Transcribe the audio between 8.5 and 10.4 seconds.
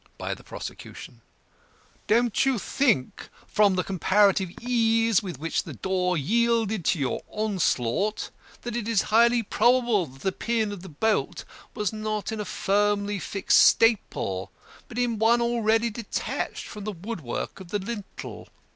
that it is highly probable that the